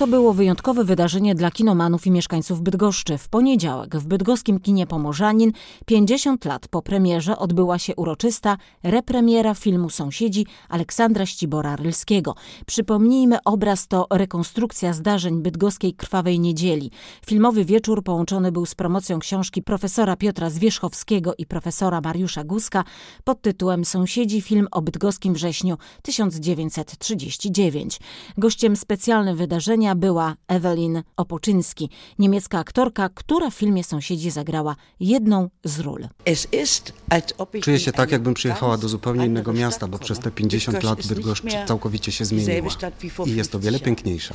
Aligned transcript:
To 0.00 0.06
było 0.06 0.32
wyjątkowe 0.32 0.84
wydarzenie 0.84 1.34
dla 1.34 1.50
kinomanów 1.50 2.06
i 2.06 2.10
mieszkańców 2.10 2.62
Bydgoszczy. 2.62 3.18
W 3.18 3.28
poniedziałek 3.28 3.96
w 3.96 4.06
bydgoskim 4.06 4.60
kinie 4.60 4.86
Pomorzanin 4.86 5.52
50 5.86 6.44
lat 6.44 6.68
po 6.68 6.82
premierze 6.82 7.38
odbyła 7.38 7.78
się 7.78 7.96
uroczysta 7.96 8.56
repremiera 8.82 9.54
filmu 9.54 9.90
Sąsiedzi 9.90 10.46
Aleksandra 10.68 11.24
Ścibora-Rylskiego. 11.24 12.32
Przypomnijmy, 12.66 13.38
obraz 13.44 13.88
to 13.88 14.06
rekonstrukcja 14.10 14.92
zdarzeń 14.92 15.42
bydgoskiej 15.42 15.94
Krwawej 15.94 16.40
Niedzieli. 16.40 16.90
Filmowy 17.26 17.64
wieczór 17.64 18.02
połączony 18.02 18.52
był 18.52 18.66
z 18.66 18.74
promocją 18.74 19.18
książki 19.18 19.62
profesora 19.62 20.16
Piotra 20.16 20.50
Zwierzchowskiego 20.50 21.34
i 21.38 21.46
profesora 21.46 22.00
Mariusza 22.00 22.44
Guska 22.44 22.84
pod 23.24 23.42
tytułem 23.42 23.84
Sąsiedzi 23.84 24.40
film 24.40 24.68
o 24.70 24.82
bydgoskim 24.82 25.34
wrześniu 25.34 25.78
1939. 26.02 28.00
Gościem 28.38 28.76
specjalnym 28.76 29.36
wydarzenia 29.36 29.89
była 29.94 30.36
Ewelin 30.48 31.02
Opoczynski, 31.16 31.90
niemiecka 32.18 32.58
aktorka, 32.58 33.08
która 33.14 33.50
w 33.50 33.54
filmie 33.54 33.84
Sąsiedzi 33.84 34.30
zagrała 34.30 34.76
jedną 35.00 35.48
z 35.64 35.80
ról. 35.80 36.08
Czuję 37.60 37.78
się 37.78 37.92
tak, 37.92 38.12
jakbym 38.12 38.34
przyjechała 38.34 38.76
do 38.78 38.88
zupełnie 38.88 39.26
innego 39.26 39.52
miasta, 39.52 39.88
bo 39.88 39.98
przez 39.98 40.18
te 40.18 40.30
50 40.30 40.82
lat 40.82 41.06
Bydgoszcz 41.06 41.44
całkowicie 41.66 42.12
się 42.12 42.24
zmieniła 42.24 42.70
i 43.26 43.36
jest 43.36 43.54
o 43.54 43.60
wiele 43.60 43.80
piękniejsza. 43.80 44.34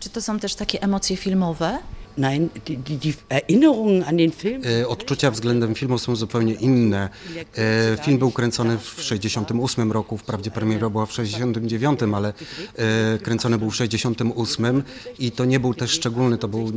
Czy 0.00 0.10
to 0.10 0.22
są 0.22 0.38
też 0.38 0.54
takie 0.54 0.82
emocje 0.82 1.16
filmowe? 1.16 1.78
Nein, 2.16 2.48
die, 2.66 2.76
die, 2.76 2.96
die 2.96 3.14
Erinnerungen 3.28 4.04
an 4.04 4.16
den 4.16 4.32
Film. 4.32 4.62
E, 4.64 4.88
Odczucia 4.88 5.30
względem 5.30 5.74
filmu 5.74 5.98
są 5.98 6.16
zupełnie 6.16 6.54
inne. 6.54 7.08
E, 7.56 7.96
Film 8.04 8.18
był 8.18 8.30
kręcony 8.30 8.78
w 8.78 9.02
68 9.02 9.92
roku, 9.92 10.18
wprawdzie 10.18 10.50
premiera 10.50 10.90
była 10.90 11.06
w 11.06 11.12
69, 11.12 12.00
ale 12.14 12.32
e, 12.76 13.18
kręcony 13.18 13.58
był 13.58 13.70
w 13.70 13.76
68 13.76 14.82
i 15.18 15.32
to 15.32 15.44
nie 15.44 15.60
był 15.60 15.74
też 15.74 15.90
szczególny, 15.90 16.38
to 16.38 16.48
był 16.48 16.72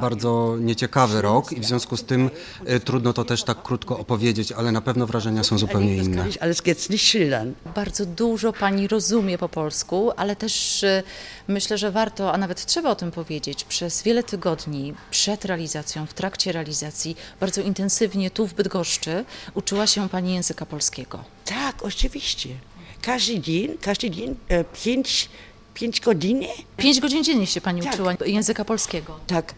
bardzo 0.00 0.56
nieciekawy 0.60 1.22
rok 1.22 1.52
i 1.52 1.60
w 1.60 1.64
związku 1.64 1.96
z 1.96 2.04
tym 2.04 2.30
trudno 2.84 3.12
to 3.12 3.24
też 3.24 3.44
tak 3.44 3.62
krótko 3.62 3.98
opowiedzieć, 3.98 4.52
ale 4.52 4.72
na 4.72 4.80
pewno 4.80 5.06
wrażenia 5.06 5.44
są 5.44 5.58
zupełnie 5.58 5.96
inne. 5.96 6.24
Bardzo 7.74 8.06
dużo 8.06 8.52
pani 8.52 8.88
rozumie 8.88 9.38
po 9.38 9.48
polsku, 9.48 10.10
ale 10.16 10.36
też 10.36 10.84
myślę, 11.48 11.78
że 11.78 11.90
warto, 11.90 12.32
a 12.32 12.38
nawet 12.38 12.66
trzeba 12.66 12.90
o 12.90 12.94
tym 12.94 13.10
powiedzieć, 13.10 13.64
przez 13.64 14.02
wiele 14.02 14.22
tygodni 14.22 14.81
przed 15.10 15.44
realizacją, 15.44 16.06
w 16.06 16.14
trakcie 16.14 16.52
realizacji, 16.52 17.16
bardzo 17.40 17.60
intensywnie 17.60 18.30
tu 18.30 18.46
w 18.46 18.54
Bydgoszczy 18.54 19.24
uczyła 19.54 19.86
się 19.86 20.08
pani 20.08 20.34
języka 20.34 20.66
polskiego. 20.66 21.24
Tak, 21.44 21.82
oczywiście. 21.82 22.48
Każdy 23.02 23.40
dzień, 23.40 23.78
każdy 23.80 24.10
dzień, 24.10 24.36
e, 24.48 24.64
pięć, 24.64 25.28
pięć 25.74 26.00
godzin. 26.00 26.42
Pięć 26.76 27.00
godzin 27.00 27.24
dziennie 27.24 27.46
się 27.46 27.60
pani 27.60 27.82
Tak. 27.82 27.92
uczyła 27.92 28.14
języka 28.26 28.64
polskiego. 28.64 29.20
Tak. 29.26 29.54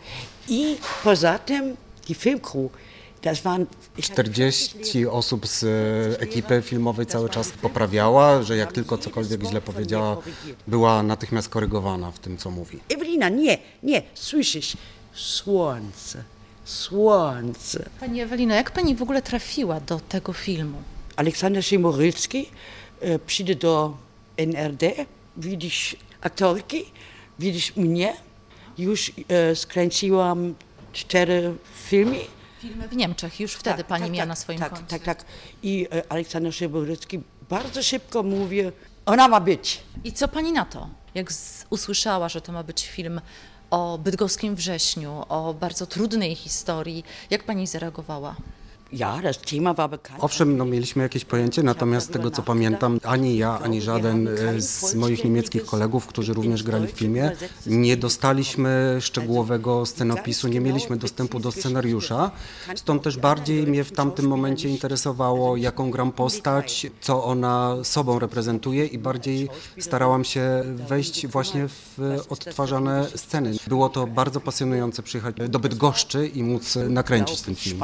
I 0.49 0.77
poza 1.05 1.39
tym 1.39 1.77
ich 2.09 2.19
hatte 3.25 3.67
40 4.03 5.07
osób 5.07 5.47
z 5.47 5.65
e, 5.65 6.21
ekipy 6.21 6.63
filmowej 6.63 7.07
cały 7.07 7.29
czas 7.29 7.51
poprawiała, 7.51 8.43
że 8.43 8.57
jak 8.57 8.73
tylko 8.73 8.99
cokolwiek 8.99 9.43
źle 9.49 9.61
powiedziała, 9.61 10.17
była 10.67 11.03
natychmiast 11.03 11.49
korygowana 11.49 12.11
w 12.11 12.19
tym, 12.19 12.39
co 12.39 12.51
mówi. 12.51 12.79
Ewelina, 12.89 13.29
nie, 13.29 13.59
nie, 13.83 14.03
słyszysz? 14.15 14.77
Słońce, 15.15 16.23
słońce. 16.65 17.89
Pani 18.01 18.21
Ewelino, 18.21 18.55
jak 18.55 18.71
pani 18.71 18.95
w 18.95 19.03
ogóle 19.03 19.23
trafiła 19.23 19.81
do 19.81 20.01
tego 20.01 20.33
filmu? 20.33 20.83
Aleksander 21.17 21.65
Szymorylski 21.65 22.51
e, 23.01 23.19
przyjdzie 23.19 23.55
do 23.55 23.97
NRD, 24.37 24.93
widzisz 25.37 25.97
aktorki, 26.21 26.85
widzisz 27.39 27.77
mnie. 27.77 28.17
Już 28.79 29.13
e, 29.29 29.57
skręciłam 29.57 30.55
cztery 30.93 31.55
filmy. 31.87 32.17
Filmy 32.61 32.89
w 32.89 32.97
Niemczech, 32.97 33.41
już 33.41 33.53
wtedy 33.53 33.85
pani 33.85 34.11
miała 34.11 34.27
na 34.27 34.37
swoim 34.37 34.59
tak, 34.59 34.73
koncie. 34.73 34.87
Tak, 34.87 35.03
tak. 35.03 35.25
I 35.63 35.87
e, 35.93 36.13
Aleksander 36.13 36.55
Szymorylski 36.55 37.21
bardzo 37.51 37.83
szybko 37.83 38.23
mówi, 38.23 38.61
ona 39.07 39.29
ma 39.29 39.41
być. 39.41 39.81
I 40.05 40.13
co 40.13 40.29
pani 40.29 40.53
na 40.53 40.65
to? 40.65 40.89
Jak 41.15 41.33
z, 41.33 41.67
usłyszała, 41.71 42.29
że 42.29 42.41
to 42.41 42.53
ma 42.53 42.63
być 42.63 42.89
film 42.89 43.21
o 43.75 43.99
bydgoskim 43.99 44.55
wrześniu, 44.55 45.23
o 45.29 45.55
bardzo 45.55 45.87
trudnej 45.87 46.35
historii, 46.35 47.05
jak 47.31 47.45
pani 47.45 47.67
zareagowała? 47.67 48.37
Ja, 48.93 49.21
das 49.23 49.39
Thema 49.39 49.75
war 49.75 49.91
bekannt. 49.91 50.25
Owszem, 50.25 50.57
no, 50.57 50.65
mieliśmy 50.65 51.03
jakieś 51.03 51.25
pojęcie, 51.25 51.63
natomiast 51.63 52.07
z 52.07 52.11
tego 52.11 52.31
co 52.31 52.43
pamiętam, 52.43 53.01
ani 53.03 53.37
ja, 53.37 53.59
ani 53.61 53.83
żaden 53.83 54.29
e, 54.29 54.61
z 54.61 54.95
moich 54.95 55.25
niemieckich 55.25 55.65
kolegów, 55.65 56.07
którzy 56.07 56.35
również 56.35 56.63
grali 56.63 56.87
w 56.87 56.91
filmie, 56.91 57.33
nie 57.67 57.97
dostaliśmy 57.97 58.99
szczegółowego 59.01 59.87
scenopisu, 59.87 60.49
nie 60.49 60.61
mieliśmy 60.61 60.97
dostępu 60.97 61.41
do 61.41 61.53
scenariusza. 61.53 62.31
Stąd 62.75 63.03
też 63.03 63.19
bardziej 63.19 63.67
mnie 63.67 63.85
w 63.85 63.93
tamtym 63.93 64.27
momencie 64.27 64.69
interesowało, 64.69 65.57
jaką 65.57 65.91
gram 65.91 66.13
postać, 66.13 66.87
co 67.01 67.25
ona 67.25 67.77
sobą 67.83 68.19
reprezentuje 68.19 68.87
i 68.87 68.99
bardziej 68.99 69.49
starałam 69.81 70.25
się 70.25 70.63
wejść 70.89 71.27
właśnie 71.27 71.69
w 71.69 71.99
odtwarzane 72.29 73.07
sceny. 73.17 73.53
Było 73.67 73.89
to 73.89 74.07
bardzo 74.07 74.41
pasjonujące 74.41 75.03
przyjechać 75.03 75.37
do 75.49 75.59
Bydgoszczy 75.59 76.27
i 76.27 76.43
móc 76.43 76.79
nakręcić 76.89 77.43
ten 77.43 77.55
film. 77.55 77.81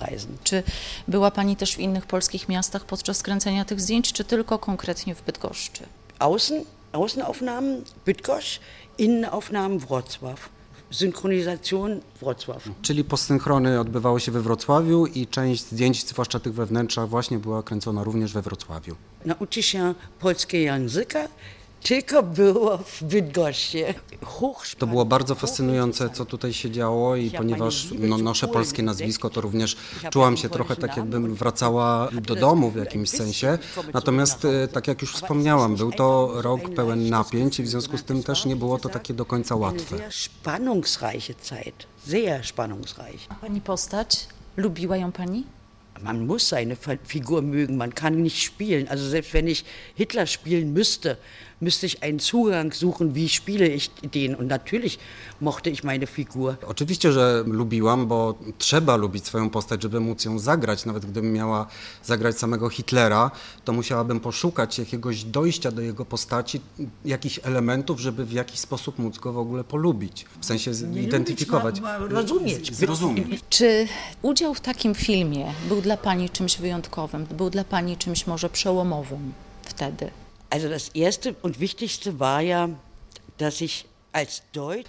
Reisen. 0.00 0.36
Czy 0.44 0.62
była 1.08 1.30
pani 1.30 1.56
też 1.56 1.74
w 1.76 1.78
innych 1.78 2.06
polskich 2.06 2.48
miastach 2.48 2.84
podczas 2.84 3.22
kręcenia 3.22 3.64
tych 3.64 3.80
zdjęć, 3.80 4.12
czy 4.12 4.24
tylko 4.24 4.58
konkretnie 4.58 5.14
w 5.14 5.22
Bydgoszczy? 5.22 5.82
Außen, 6.18 6.64
Außenaufnahmen 6.92 7.82
Bydgoszcz, 8.06 8.60
Innenaufnahmen 8.98 9.78
Wrocław. 9.78 10.48
Synchronisation 10.90 12.00
Wrocław. 12.20 12.68
Czyli 12.82 13.04
posynchrony 13.04 13.80
odbywały 13.80 14.20
się 14.20 14.32
we 14.32 14.40
Wrocławiu 14.40 15.06
i 15.06 15.26
część 15.26 15.64
zdjęć, 15.64 16.06
zwłaszcza 16.08 16.40
tych 16.40 16.54
we 16.54 16.66
wnętrzach, 16.66 17.08
właśnie 17.08 17.38
była 17.38 17.62
kręcona 17.62 18.04
również 18.04 18.32
we 18.32 18.42
Wrocławiu. 18.42 18.96
Nauczy 19.24 19.62
się 19.62 19.94
polskiego 20.20 20.64
języka, 20.64 21.28
tylko 21.82 22.22
było 22.22 22.78
w 22.78 23.02
Bydgoszczy. 23.02 23.94
To 24.78 24.86
było 24.86 25.04
bardzo 25.04 25.34
fascynujące, 25.34 26.10
co 26.10 26.24
tutaj 26.24 26.52
się 26.52 26.70
działo 26.70 27.16
i 27.16 27.30
ponieważ 27.30 27.88
no, 27.98 28.18
noszę 28.18 28.48
polskie 28.48 28.82
nazwisko, 28.82 29.30
to 29.30 29.40
również 29.40 29.76
czułam 30.10 30.36
się 30.36 30.48
trochę 30.48 30.76
tak, 30.76 30.96
jakbym 30.96 31.34
wracała 31.34 32.08
do 32.12 32.34
domu 32.34 32.70
w 32.70 32.76
jakimś 32.76 33.10
sensie. 33.10 33.58
Natomiast, 33.94 34.44
e, 34.44 34.68
tak 34.68 34.88
jak 34.88 35.02
już 35.02 35.14
wspomniałam, 35.14 35.76
był 35.76 35.92
to 35.92 36.32
rok 36.42 36.60
pełen 36.76 37.08
napięć 37.08 37.58
i 37.60 37.62
w 37.62 37.68
związku 37.68 37.98
z 37.98 38.04
tym 38.04 38.22
też 38.22 38.44
nie 38.44 38.56
było 38.56 38.78
to 38.78 38.88
takie 38.88 39.14
do 39.14 39.24
końca 39.24 39.56
łatwe. 39.56 39.96
Spannungsreiche 40.10 41.34
Zeit. 41.42 41.86
Sehr 42.06 42.46
spannungsreich. 42.46 43.28
Pani 43.40 43.60
postać? 43.60 44.26
Lubiła 44.56 44.96
ją 44.96 45.12
pani? 45.12 45.44
Man 46.02 46.26
muss 46.26 46.48
seine 46.48 46.76
Figur 47.04 47.42
mögen, 47.42 47.76
man 47.76 47.94
kann 47.94 48.22
nicht 48.22 48.42
spielen. 48.42 48.88
Also 48.88 49.08
selbst 49.08 49.32
wenn 49.34 49.48
ich 49.48 49.64
Hitler 49.96 50.26
spielen 50.26 50.72
müsste, 50.72 51.16
müsste 51.62 51.86
ich 51.86 52.02
einen 52.02 52.18
Zugang 52.18 52.74
suchen, 52.74 53.14
wie 53.14 53.28
spiele 53.28 53.66
ich 53.68 53.90
den. 54.12 54.34
Und 54.34 54.48
natürlich 54.48 54.98
mochte 55.40 55.70
ich 55.70 55.84
meine 55.84 56.06
Figur. 56.06 56.56
Oczywiście, 56.66 57.12
że 57.12 57.44
lubiłam, 57.46 58.06
bo 58.06 58.34
trzeba 58.58 58.96
lubić 58.96 59.26
swoją 59.26 59.50
postać, 59.50 59.82
żeby 59.82 60.00
móc 60.00 60.24
ją 60.24 60.38
zagrać. 60.38 60.84
Nawet 60.86 61.06
gdybym 61.06 61.32
miała 61.32 61.66
zagrać 62.04 62.38
samego 62.38 62.68
Hitlera, 62.68 63.30
to 63.64 63.72
musiałabym 63.72 64.20
poszukać 64.20 64.78
jakiegoś 64.78 65.24
dojścia 65.24 65.70
do 65.70 65.82
jego 65.82 66.04
postaci, 66.04 66.60
jakichś 67.04 67.40
elementów, 67.42 68.00
żeby 68.00 68.24
w 68.24 68.32
jakiś 68.32 68.58
sposób 68.60 68.98
móc 68.98 69.18
go 69.18 69.32
w 69.32 69.38
ogóle 69.38 69.64
polubić. 69.64 70.24
W 70.40 70.44
sensie 70.46 70.74
zidentyfikować. 70.74 71.80
ma- 71.80 71.98
ma- 71.98 72.06
rozumieć. 72.06 72.76
Zrozumieć. 72.76 73.40
Czy 73.50 73.88
udział 74.22 74.54
w 74.54 74.60
takim 74.60 74.94
filmie 74.94 75.52
był 75.68 75.80
dla 75.80 75.96
pani 75.96 76.30
czymś 76.30 76.58
wyjątkowym, 76.58 77.26
był 77.26 77.50
dla 77.50 77.64
pani 77.64 77.96
czymś 77.96 78.26
może 78.26 78.48
przełomowym 78.50 79.32
wtedy? 79.62 80.10
Also 80.52 80.68
das 80.68 80.90
Erste 80.90 81.34
und 81.40 81.60
Wichtigste 81.60 82.20
war 82.20 82.42
ja, 82.42 82.68
dass 83.38 83.62
ich 83.62 83.86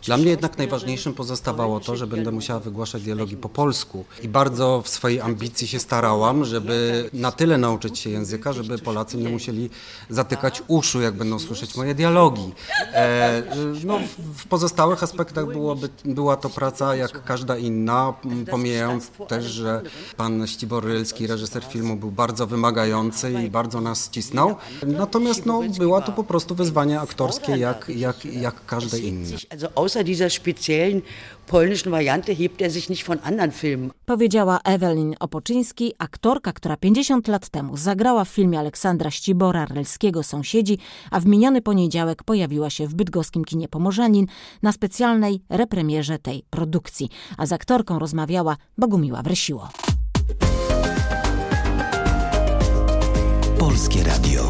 Dla 0.05 0.17
mnie 0.17 0.29
jednak 0.29 0.57
najważniejszym 0.57 1.13
pozostawało 1.13 1.79
to, 1.79 1.95
że 1.95 2.07
będę 2.07 2.31
musiała 2.31 2.59
wygłaszać 2.59 3.01
dialogi 3.03 3.37
po 3.37 3.49
polsku. 3.49 4.05
I 4.23 4.27
bardzo 4.27 4.81
w 4.81 4.89
swojej 4.89 5.21
ambicji 5.21 5.67
się 5.67 5.79
starałam, 5.79 6.45
żeby 6.45 7.09
na 7.13 7.31
tyle 7.31 7.57
nauczyć 7.57 7.99
się 7.99 8.09
języka, 8.09 8.53
żeby 8.53 8.77
Polacy 8.77 9.17
nie 9.17 9.29
musieli 9.29 9.69
zatykać 10.09 10.63
uszu, 10.67 11.01
jak 11.01 11.13
będą 11.13 11.39
słyszeć 11.39 11.75
moje 11.75 11.95
dialogi. 11.95 12.53
E, 12.93 13.43
no, 13.85 13.99
w- 14.35 14.47
pozostałych 14.47 15.03
aspektach 15.03 15.45
byłoby, 15.45 15.89
była 16.05 16.35
to 16.37 16.49
praca 16.49 16.95
jak 16.95 17.23
każda 17.23 17.57
inna, 17.57 18.13
pomijając 18.51 19.11
też, 19.27 19.45
że 19.45 19.81
pan 20.17 20.47
Ścibor 20.47 20.83
Rylski, 20.85 21.27
reżyser 21.27 21.63
filmu, 21.63 21.95
był 21.95 22.11
bardzo 22.11 22.47
wymagający 22.47 23.33
i 23.45 23.49
bardzo 23.49 23.81
nas 23.81 24.09
cisnął. 24.09 24.55
Natomiast 24.87 25.45
no, 25.45 25.61
była 25.77 26.01
to 26.01 26.11
po 26.11 26.23
prostu 26.23 26.55
wyzwanie 26.55 26.99
aktorskie 27.01 27.57
jak, 27.57 27.89
jak, 27.95 28.25
jak 28.25 28.65
każde 28.65 28.99
inne. 28.99 29.12
Inne. 29.13 29.37
Also 29.49 29.67
außer 29.75 30.03
dieser 30.03 30.29
speziellen 30.29 31.01
polnischen 31.47 31.91
Variante 31.91 32.31
hebt 32.33 32.61
er 32.61 32.69
sich 32.69 32.89
nicht 32.89 33.03
von 33.03 33.19
anderen 33.19 33.51
Filmen. 33.51 33.91
Powiedziała 34.05 34.59
Ewelin 34.63 35.15
Opoczyński, 35.19 35.93
aktorka, 35.97 36.53
która 36.53 36.77
50 36.77 37.27
lat 37.27 37.49
temu 37.49 37.77
zagrała 37.77 38.25
w 38.25 38.29
filmie 38.29 38.59
Aleksandra 38.59 39.11
Ścibora 39.11 39.65
Relskiego 39.65 40.23
Sąsiedzi, 40.23 40.77
a 41.11 41.19
w 41.19 41.25
miniony 41.25 41.61
poniedziałek 41.61 42.23
pojawiła 42.23 42.69
się 42.69 42.87
w 42.87 42.95
bydgoskim 42.95 43.45
kinie 43.45 43.67
Pomorzanin 43.67 44.27
na 44.61 44.71
specjalnej 44.71 45.41
repremierze 45.49 46.19
tej 46.19 46.43
produkcji. 46.49 47.09
A 47.37 47.45
z 47.45 47.51
aktorką 47.51 47.99
rozmawiała 47.99 48.57
Bogumiła 48.77 49.21
Wrysiło. 49.21 49.69
Polskie 53.57 54.03
Radio. 54.03 54.43